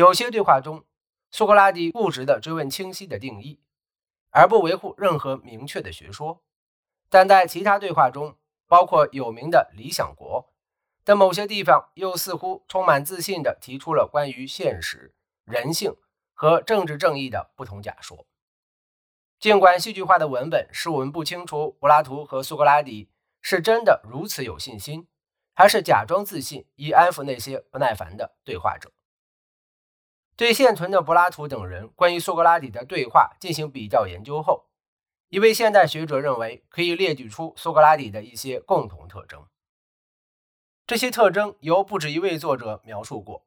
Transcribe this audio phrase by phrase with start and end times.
[0.00, 0.86] 有些对话中，
[1.30, 3.60] 苏格拉底固执地追问清晰的定义，
[4.30, 6.40] 而不维护任何明确的学说；
[7.10, 10.50] 但在其他对话中，包括有名的《理想国》
[11.06, 15.94] 的某些地方，又似乎充满自信地提出了关于现实、人性
[16.32, 18.26] 和政治正义的不同假说。
[19.38, 23.10] 尽管戏剧化的文本使我们不清楚柏拉图和苏格拉底
[23.42, 25.06] 是真的如此有信心，
[25.52, 28.90] 还是假装自信以安抚那些不耐烦的对话者。
[30.40, 34.70] 对现存的柏拉图等人关于苏格拉底的对话进行比较研究后，
[35.28, 39.46] 一位现代学者认为，可以列举出苏格拉底的一些共同特征。
[40.86, 43.46] 这些特征由不止一位作者描述过，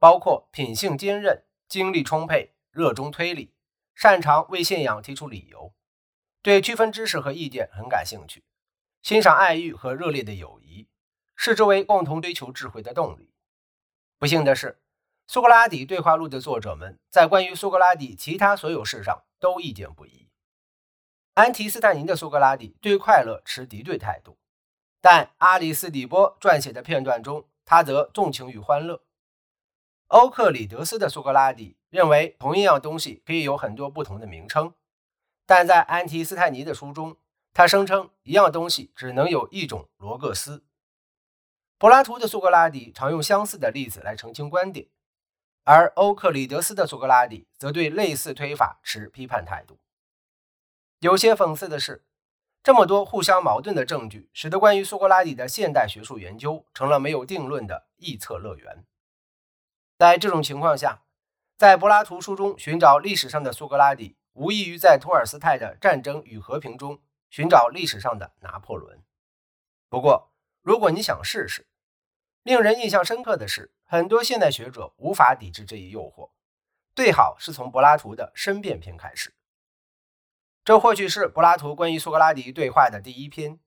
[0.00, 3.54] 包括品性坚韧、精力充沛、热衷推理、
[3.94, 5.72] 擅长为信仰提出理由、
[6.42, 8.42] 对区分知识和意见很感兴趣、
[9.00, 10.88] 欣赏爱欲和热烈的友谊，
[11.36, 13.30] 视之为共同追求智慧的动力。
[14.18, 14.81] 不幸的是，
[15.26, 20.28] 苏格拉底对话录的作者们在关于苏格拉底其他所有事上都意见不一。
[21.34, 24.36] 安提斯坦尼的苏格拉底对快乐持敌对态度，
[25.00, 29.02] 但阿里斯底波撰写的片段中，他则重情于欢乐。
[30.08, 34.74] 欧克里德斯的苏格拉底认为，同一样东西可以有很多不同的名称，
[35.46, 37.16] 但在安提斯坦尼的书中，
[37.54, 40.62] 他声称一样东西只能有一种罗各斯。
[41.78, 44.86] 柏拉图的苏格拉底常用相似的例子来澄清观点，
[45.64, 49.78] 而欧克里德斯的苏格拉底则对类似推法持批判态度。
[50.98, 52.04] 有些讽刺的是，
[52.62, 58.84] 这么多互相矛盾的证据，使得关于苏格拉底的现代学术研究成了没有定论的臆测乐园。
[59.98, 61.02] 在这种情况下，
[61.56, 69.00] 在柏拉图书中寻找历史上的苏格拉底，无异于在托尔斯泰的《战争与和平》中寻找历史上的拿破仑。
[69.88, 71.66] 不过，如果你想试试，
[72.42, 76.30] 令人印象深刻的是，很多现代学者无法抵制这一诱惑，
[76.94, 79.34] 最好是从柏拉图的《申辩篇》开始。
[80.64, 83.60] 这或许是柏拉图关于苏格拉底对话的第一篇，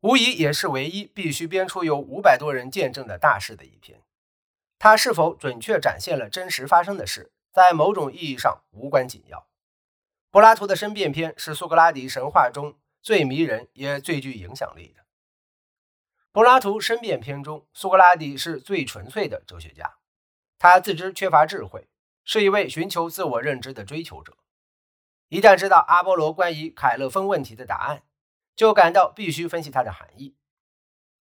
[0.00, 4.02] 无疑也是唯一必须编出有五百多人见证的大事的一篇。
[4.78, 9.48] 它是否准确展现了真实发生的事，在某种意义上无关紧要。
[10.30, 15.06] 柏拉图的申辩篇是苏格拉底神话中最迷人也最具影响力的。
[16.32, 19.96] 柏拉图申辩篇中，苏格拉底是最纯粹的哲学家，
[20.58, 21.88] 他自知缺乏智慧，
[22.22, 24.36] 是一位寻求自我认知的追求者。
[25.26, 28.04] 一旦知道阿波罗关于凯勒峰问题的答案，
[28.54, 30.36] 就感到必须分析它的含义。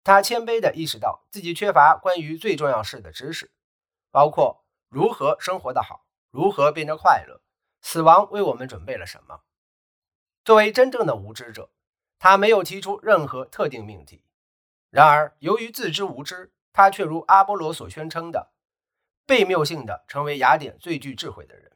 [0.04, 3.52] 他谦卑地意识到自己缺乏关于最重要事的知识，
[4.10, 7.44] 包括如何生活得好，如何变得快乐，
[7.80, 9.42] 死亡为我们准备了什么。
[10.44, 11.70] 作为真正的无知者，
[12.18, 14.25] 他没有提出任何特定命题。
[14.96, 18.54] 然而，由于自知无知，他却如阿波罗所宣称的，
[19.26, 21.74] 被谬性的成为雅典最具智慧的人。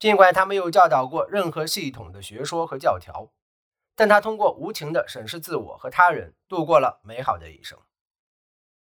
[0.00, 3.32] 尽管他没有教导过任何系统的学说和教条，
[3.94, 7.78] 但他通过无情地审视自我和他人，度过了美好的一生。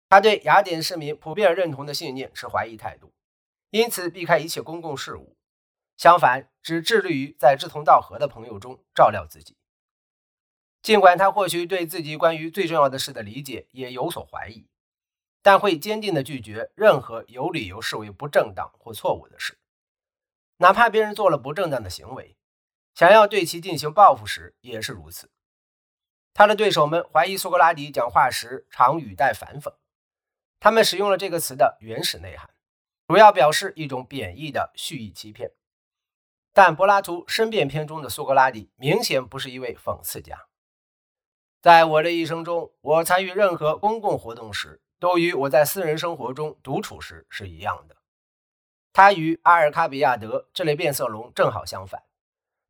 [0.08, 3.12] 他对雅典市民普遍认同的信念持怀疑态度，
[3.72, 5.36] 因此避开一切公共事务，
[5.98, 9.58] 相反，只致力于在志同道合的朋友中照料自己。
[10.82, 14.68] 尽管他或许对自己关于最重要的事的理解也有所怀疑，
[15.44, 19.60] 但会坚定地拒绝任何有理由视为不正当或错误的事。
[20.58, 22.36] 哪怕别人做了不正当的行为，
[22.96, 25.32] 想要对其进行报复时也是如此。
[26.34, 29.74] 他的对手们怀疑苏格拉底讲话时常语带反讽，
[30.60, 32.50] 他们使用了这个词的原始内涵，
[33.08, 35.52] 主要表示一种贬义的蓄意欺骗。
[36.54, 40.48] 但柏拉图申辩篇中的苏格拉底明显不是一位讽刺家。
[41.62, 47.98] 在我的一生中，我参与任何公共活动时，都与我在私人生活中独处时是一样的。
[48.92, 52.02] 他与阿尔卡比亚德这类变色龙正好相反，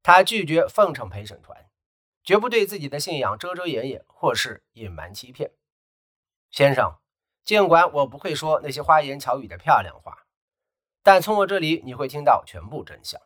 [0.04, 1.70] 他拒绝奉承陪审团，
[2.22, 5.52] 绝不对自己的信仰遮遮掩掩或是隐瞒欺骗。
[6.50, 6.98] 先生，
[7.46, 10.26] 尽管我不会说那些花言巧语的漂亮话，
[11.02, 13.22] 但从我这里你会听到全部真相。